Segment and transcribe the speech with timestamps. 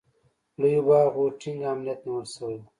[0.59, 2.63] لوی باغ و، ټینګ امنیت نیول شوی و.